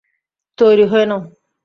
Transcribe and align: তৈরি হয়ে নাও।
তৈরি 0.57 0.85
হয়ে 0.91 1.05
নাও। 1.05 1.21